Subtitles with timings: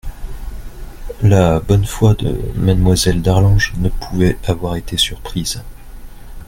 [1.21, 5.61] La bonne foi de Mademoiselle d'Arlange ne pouvait avoir été surprise.